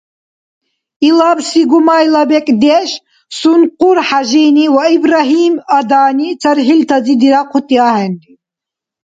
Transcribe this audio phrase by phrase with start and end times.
[1.07, 2.89] Илабси гумайла бекӏдеш
[3.37, 8.33] Сункъур-Хӏяжини ва Ибрагьим-адани цархӏилтази дирахъути ахӏенри.